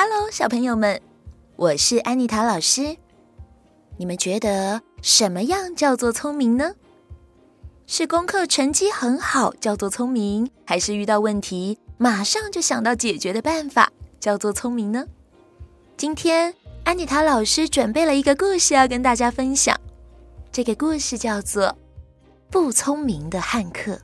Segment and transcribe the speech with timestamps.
[0.00, 1.02] Hello，小朋友们，
[1.56, 2.96] 我是安妮塔老师。
[3.96, 6.76] 你们觉得什么样叫做聪明呢？
[7.88, 15.04] 是功课成绩很好叫做聪明，还是遇到问题马上就想到解决的办法叫做聪明呢？
[15.96, 16.54] 今天
[16.84, 19.76] 安妮塔老师准备了一个故事要跟大家分享。
[20.52, 21.64] 这个故事叫做
[22.52, 23.94] 《不聪明的汉克》。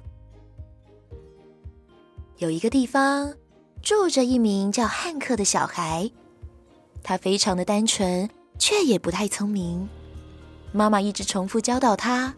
[2.39, 3.33] 有一个地方
[3.85, 6.11] 住着一名叫汉克的小孩，
[7.03, 9.87] 他非常的单纯，却也不太聪明。
[10.73, 12.35] 妈妈一直重复教导他，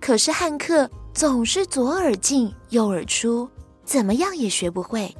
[0.00, 3.48] 可是汉克总是左耳进右耳出，
[3.84, 5.16] 怎么样也学不会。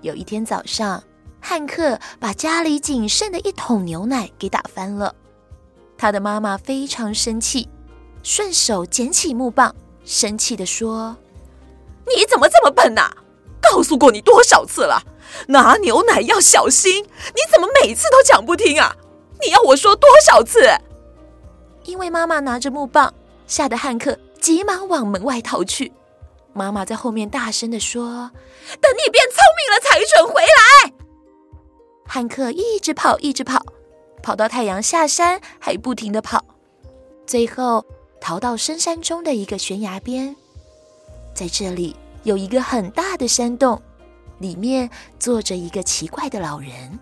[0.00, 1.00] 有一天早上，
[1.40, 5.14] 汉克把家里仅剩的一桶牛奶给打翻了。
[5.96, 7.68] 他的妈妈非常生气，
[8.24, 9.72] 顺手捡起木棒，
[10.04, 11.16] 生气地说
[12.04, 13.08] ：“你怎么这么笨呐？
[13.70, 15.02] 告诉过你多少次了，
[15.48, 18.96] 拿牛奶要小心，你怎么每次都讲不听啊？
[19.40, 20.60] 你要我说多少次？”
[21.84, 23.12] 因为妈妈拿着木棒，
[23.46, 25.92] 吓得汉克急忙往门外逃去。
[26.52, 28.30] 妈妈在后面大声地说
[28.80, 30.92] ：“等你变聪明了才准回来。”
[32.06, 33.64] 汉克一直跑，一直跑。
[34.22, 36.42] 跑到太阳下山，还不停地跑，
[37.26, 37.84] 最后
[38.20, 40.34] 逃到深山中的一个悬崖边。
[41.34, 41.94] 在这里
[42.24, 43.80] 有一个很大的山洞，
[44.38, 46.98] 里面坐着一个奇怪的老人。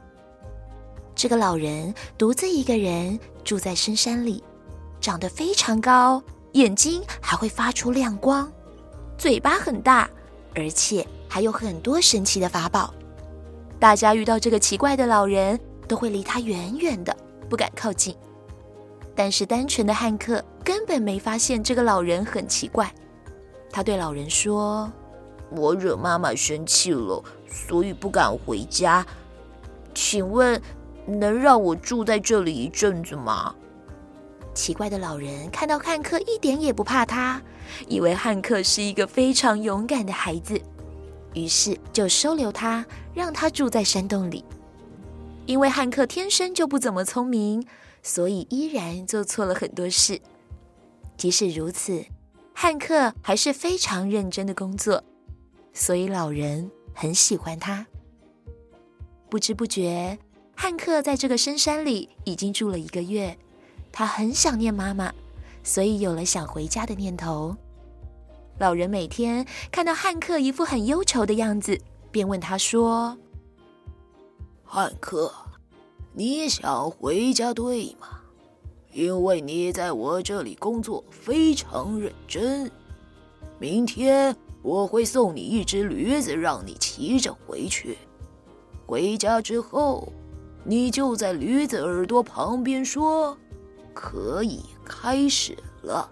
[1.15, 4.43] 这个老人独自一个人住在深山里，
[5.01, 8.51] 长得非常高，眼睛还会发出亮光，
[9.17, 10.11] 嘴巴很大，
[10.55, 12.93] 而且还有很多神奇的法宝。
[13.79, 17.17] 大家遇到这个奇怪的老人，都会离他远远的，
[17.49, 18.17] 不敢靠近。
[19.15, 22.93] 但是单纯的汉克根本没发现这个老人很奇怪。
[23.71, 24.91] 他对老人说
[25.57, 29.07] ：“我惹妈妈生气了，所以不敢回家。
[29.95, 30.61] 请问，
[31.07, 33.55] 能让我住在这里一阵子吗？”
[34.55, 37.41] 奇怪的老人看到汉克一点也不怕他，
[37.89, 40.61] 以为汉克是一个非常勇敢的孩子，
[41.33, 42.85] 于是就收留他，
[43.15, 44.45] 让他住在山洞里。
[45.47, 47.67] 因为汉克天生就不怎么聪明，
[48.03, 50.21] 所以依然做错了很多事。
[51.17, 52.05] 即使如此，
[52.53, 55.03] 汉克还是非常认真的工作，
[55.73, 57.87] 所以老人很喜欢他。
[59.31, 60.19] 不知不觉，
[60.55, 63.39] 汉克在这个深山里已经住了一个月，
[63.91, 65.13] 他很想念妈妈，
[65.63, 67.57] 所以有了想回家的念头。
[68.59, 73.17] 老人每天看到汉克一副很忧愁的样子，便问他说。
[74.63, 75.33] 汉克，
[76.13, 78.21] 你想回家对吗？
[78.93, 82.71] 因为你在我这里工作非常认真。
[83.59, 87.99] 明天我会送你一只驴子，让你骑着回去。
[88.87, 90.13] 回家之后，
[90.65, 93.37] 你就在驴子耳朵旁边说
[93.93, 96.09] ：“可以开始了。”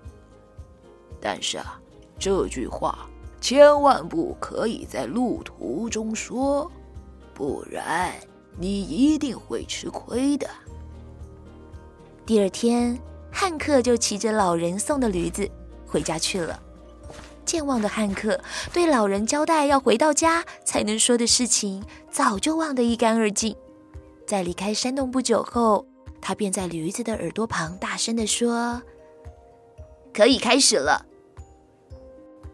[1.20, 1.80] 但是啊，
[2.18, 3.08] 这句话
[3.40, 6.70] 千万不可以在路途中说，
[7.34, 8.12] 不然。
[8.58, 10.46] 你一定会吃亏的。
[12.26, 13.00] 第二天，
[13.32, 15.48] 汉克就骑着老人送的驴子
[15.86, 16.60] 回家去了。
[17.44, 18.40] 健忘的汉克
[18.72, 23.56] 对老人交代要回到家才能说的事情，早就忘得一干二净。
[24.26, 25.84] 在离开山洞不久后，
[26.20, 28.80] 他便在驴子的耳朵旁大声地说
[30.14, 31.04] ：“可以开始了。”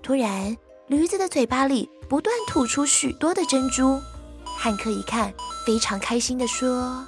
[0.03, 4.01] 突然，驴子的嘴巴里不断吐出许多的珍珠。
[4.45, 5.35] 汉克一看，
[5.67, 7.05] 非常开心地说：“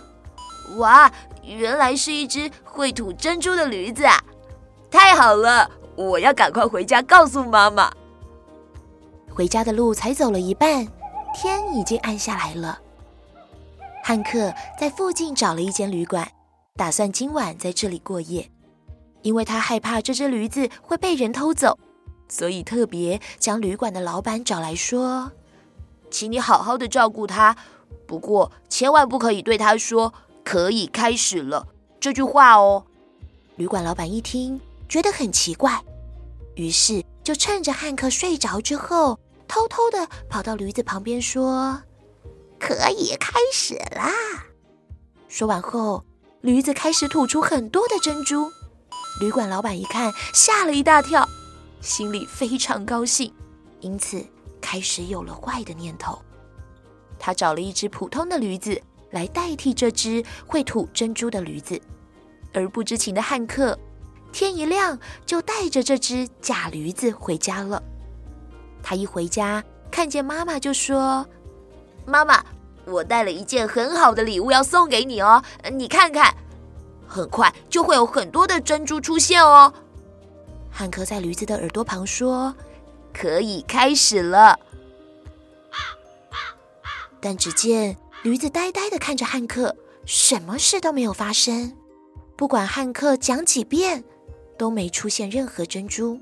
[0.77, 1.10] 哇，
[1.43, 4.22] 原来是一只会吐珍珠的驴子啊！
[4.91, 7.92] 太好了，我要赶快回家告诉妈妈。”
[9.34, 10.86] 回家的路才走了一半，
[11.34, 12.78] 天已经暗下来了。
[14.03, 16.26] 汉克在附近找了一间旅馆，
[16.76, 18.50] 打算今晚在这里过夜，
[19.22, 21.78] 因为他害怕这只驴子会被人偷走，
[22.28, 25.32] 所以特别将旅馆的老板找来说。
[26.10, 27.54] 请你好好的照顾他，
[28.06, 31.68] 不过千万不可以对他说“可以开始了”
[32.01, 32.86] 这句话哦。
[33.56, 34.59] 旅馆老板一听，
[34.89, 35.83] 觉得很奇怪，
[36.55, 41.83] 于是就趁着汉克睡着之后，偷偷的跑到驴子旁边说
[42.59, 44.13] ：“可以开始啦。”
[45.29, 46.05] 说完后，
[46.41, 48.51] 驴子开始吐出很多的珍珠。
[49.21, 51.29] 旅馆老板一看，吓了一大跳，
[51.81, 53.33] 心里非常高兴，
[53.81, 54.25] 因此。
[54.61, 56.21] 开始有了坏的念头，
[57.17, 58.79] 他找了一只普通的驴子
[59.13, 61.81] 来代替这只会吐珍珠的驴子，
[62.53, 63.79] 而不知情的汉克，
[64.33, 67.83] 天一亮就带着这只假驴子回家了。
[68.83, 71.27] 他一回家，看见妈妈就说
[72.07, 72.45] ：“妈妈，
[72.84, 75.42] 我带了一件很好的礼物要送给你哦，
[75.72, 76.34] 你看看，
[77.07, 79.72] 很快就会有很多的珍珠出现哦。
[80.71, 82.54] 汉克在驴子的耳朵旁说
[83.13, 84.59] ：“可以开始了。”
[87.21, 89.75] 但只见驴子呆呆的看着汉克，
[90.07, 91.77] 什么事都没有发生。
[92.36, 94.04] 不管汉克讲几遍，
[94.59, 96.21] 都没出现任何珍珠。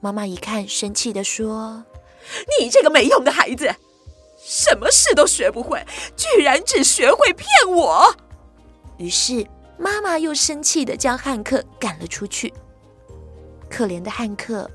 [0.00, 1.84] 妈妈一看，生气地说
[2.60, 3.74] ：“你这个没用的孩子，
[4.36, 5.84] 什么事都学不会，
[6.16, 8.14] 居然只学会骗我！”
[8.98, 9.46] 于是
[9.78, 12.52] 妈妈又生气的将汉克赶了出去。
[13.68, 14.70] 可怜的汉克，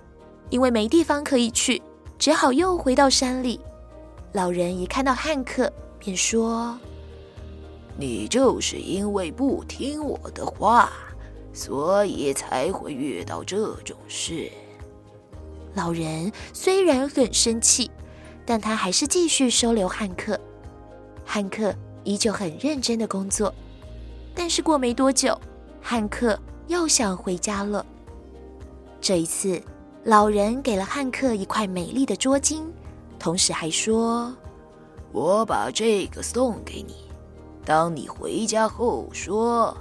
[0.50, 1.81] 因为没地方可以去，
[2.17, 3.59] 只好又回到山里。
[4.33, 6.77] 老人一看到汉克，便说
[7.97, 10.91] ：“你就是因为不听我的话，
[11.53, 14.50] 所以才会遇到这种事。”
[15.74, 17.89] 老人虽然很生气，
[18.45, 20.39] 但他还是继续收留汉克。
[21.24, 23.53] 汉克依旧很认真的工作，
[24.36, 25.39] 但是过没多久，
[25.81, 26.38] 汉克
[26.68, 27.86] 又想回家了。
[29.00, 29.62] 这一次，
[30.03, 32.63] 老人给了汉克一块美丽的捉巾，
[33.18, 34.36] 同时还说
[35.13, 36.95] ：“我把这个送给你，
[37.63, 39.75] 当你回家后说，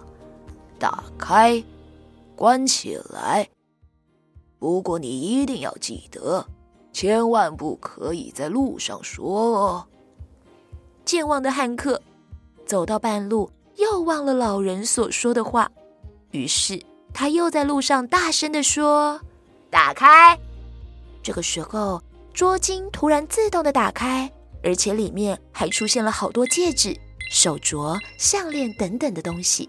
[0.80, 1.62] 打开，
[2.34, 3.48] 关起来。”
[4.58, 6.44] 不过你一定要记得，
[6.92, 9.86] 千万不可以在路上说哦。
[11.04, 12.02] 健忘的汉克
[12.66, 15.70] 走到半路，又忘了老人所说的话，
[16.30, 16.84] 于是
[17.14, 19.20] 他又在路上大声地说
[19.70, 20.38] ：“打开！”
[21.22, 22.02] 这个时候，
[22.34, 24.30] 桌巾突然自动的打开，
[24.62, 26.94] 而且里面还出现了好多戒指、
[27.30, 29.68] 手镯、项链等等的东西。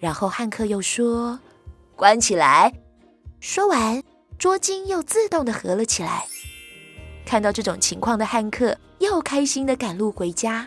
[0.00, 1.38] 然后汉克又说
[1.94, 2.74] ：“关起来！”
[3.38, 4.02] 说完。
[4.38, 6.24] 捉巾又自动的合了起来。
[7.26, 10.66] 看到这种情况的汉克又开心的赶路回家，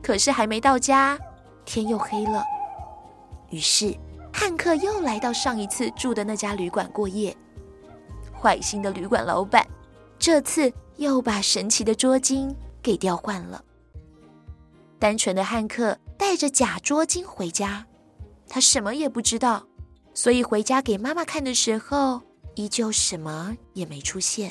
[0.00, 1.18] 可是还没到家，
[1.64, 2.44] 天又黑了。
[3.50, 3.92] 于是
[4.32, 7.36] 汉克又来到上一次住的那家旅馆过夜。
[8.32, 9.66] 坏心的旅馆老板
[10.16, 13.64] 这次又把神奇的捉巾给调换了。
[15.00, 17.84] 单纯的汉克带着假捉巾回家，
[18.58, 19.68] 他什么也不知道，
[20.12, 22.20] 所以回家给妈妈看的时候。
[22.56, 24.50] 依旧什么也没出现，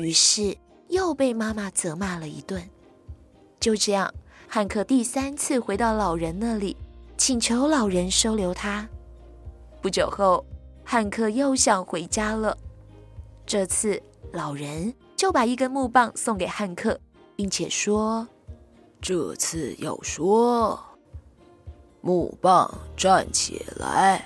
[0.00, 0.58] 于是
[0.88, 2.68] 又被妈妈责骂了一顿。
[3.60, 4.12] 就这样，
[4.48, 6.76] 汉克第三次回到老人那里，
[7.16, 8.88] 请求老人收留他。
[9.80, 10.44] 不久后，
[10.84, 12.58] 汉克又想回家了。
[13.46, 14.02] 这次，
[14.32, 16.98] 老人就把一根木棒送给汉克，
[17.36, 18.26] 并且说
[19.00, 20.76] ：“这次要说，
[22.08, 24.24] 木棒站起来，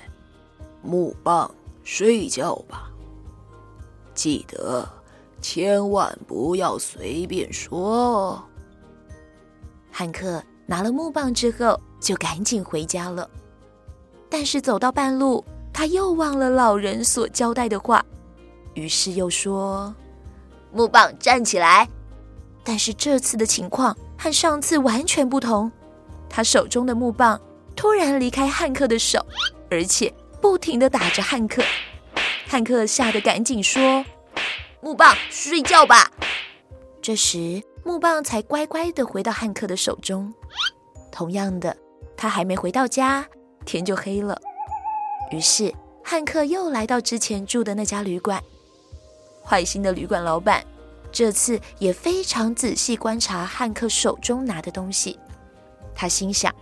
[0.81, 1.53] 木棒
[1.83, 2.89] 睡觉吧。”
[4.15, 4.87] 记得，
[5.41, 8.41] 千万不要随便说。
[9.91, 13.29] 汉克拿了木棒之后，就赶紧回家了。
[14.29, 15.43] 但是走到半路，
[15.73, 18.01] 他又忘了老人所交代的话，
[18.75, 19.93] 于是又说
[20.71, 21.85] ：“木棒站起来。”
[22.63, 25.69] 但是这次的情况和上次完全不同，
[26.29, 27.37] 他手中的木棒
[27.75, 29.25] 突然离开汉克的手，
[29.69, 31.63] 而且不停地打着汉克。
[32.47, 34.05] 汉克吓得赶紧说
[34.81, 36.11] ：“木棒，睡觉吧。”
[37.01, 40.33] 这时，木棒才乖乖地回到汉克的手中。
[41.11, 41.75] 同样的，
[42.15, 43.25] 他还没回到家，
[43.65, 44.39] 天就黑了。
[45.31, 48.41] 于是，汉克又来到之前住的那家旅馆。
[49.43, 50.65] 坏心的旅馆老板
[51.11, 55.19] 这次也非常仔细观察汉克手中拿的东西。
[55.93, 56.53] 他心想：“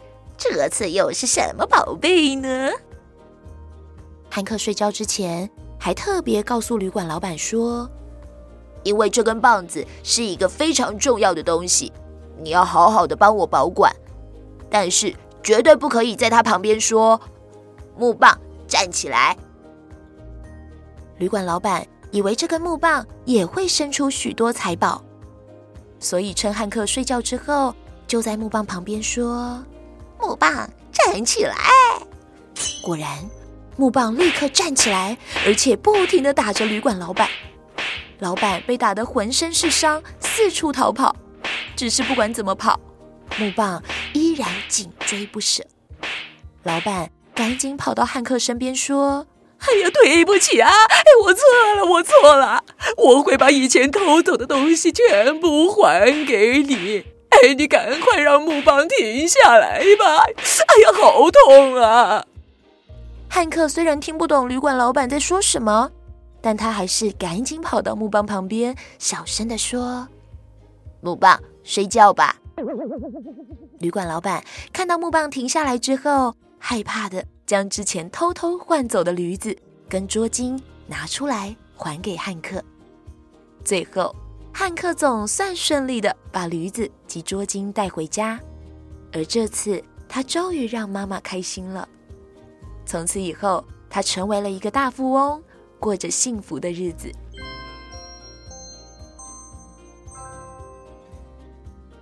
[0.43, 2.69] 这次又是什么宝贝呢？”
[4.27, 5.47] 汉克睡觉之前，
[5.79, 7.87] 还特别告诉旅馆老板说
[8.81, 11.93] ：“因为这根棒子是一个非常重要的东西，
[12.41, 13.95] 你要好好的帮我保管，
[14.67, 17.21] 但是绝对不可以在他旁边说
[17.95, 18.35] ‘木棒
[18.67, 19.37] 站起来’。”
[21.19, 25.03] 旅馆老板以为这根木棒也会生出许多财宝，
[25.99, 27.75] 所以趁汉克睡觉之后，
[28.07, 29.63] 就在木棒旁边说
[30.21, 31.55] ：“木棒站起来。”
[32.81, 33.07] 果然。
[33.77, 37.27] 木棒立刻站起来，而且不停地打着旅馆老板。
[38.19, 41.15] 老板被打得浑身是伤，四处逃跑。
[41.75, 42.79] 只是不管怎么跑，
[43.37, 43.81] 木棒
[44.13, 45.63] 依然紧追不舍。
[46.61, 49.25] 老板赶紧跑到汉克身边说
[49.57, 50.69] ：“哎呀，对不起啊！
[50.69, 51.43] 哎，我错
[51.77, 52.63] 了，我错了，
[52.97, 57.05] 我会把以前偷走的东西全部还给你。
[57.43, 60.23] 哎，你赶快让木棒停下来吧！
[60.25, 62.25] 哎呀，好痛啊！”
[63.29, 65.89] 汉克虽然听不懂旅馆老板在说什么，
[66.41, 70.07] 但他还是赶紧跑到木棒旁边，小声地说
[71.01, 72.35] ：“木棒，睡觉吧，
[73.79, 74.43] 旅馆老板
[74.73, 79.55] 看到木棒停下来之后，害怕的将之前偷偷换走的驴子
[79.87, 82.61] 跟捉巾拿出来还给汉克。
[83.63, 84.13] 最后，
[84.53, 88.39] 汉克总算顺利的把驴子及捉金带回家，
[89.11, 91.87] 而这次他终于让妈妈开心了。
[92.85, 95.41] 从此以后，他成为了一个大富翁，
[95.79, 97.11] 过着幸福的日子。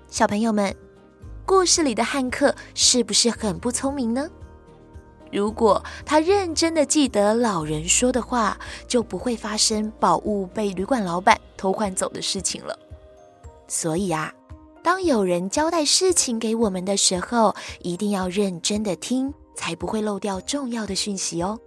[0.08, 0.76] 小朋友们，
[1.46, 4.30] 故事里的汉克是不是很不聪明呢？
[5.32, 8.58] 如果他认真的记得老人说的话，
[8.88, 12.78] 就不会发生宝物被旅馆老板偷换走的事情了。
[13.68, 14.34] 所以啊，
[14.84, 21.60] 当有人交代事情给我们的时候，一定要认真的听，才不会漏掉重要的讯息哦。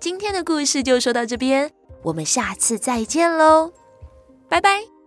[0.00, 1.70] 今天的故事就说到这边，
[2.02, 3.72] 我们下次再见喽，
[4.48, 4.97] 拜拜。